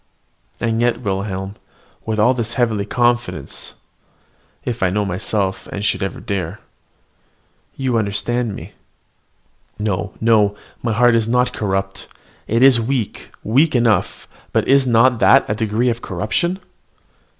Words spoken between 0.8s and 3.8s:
yet, Wilhelm, with all this heavenly confidence,